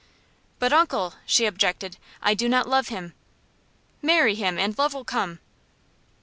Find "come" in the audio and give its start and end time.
5.05-5.37